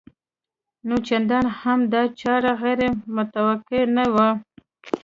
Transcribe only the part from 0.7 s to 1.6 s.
نو چندان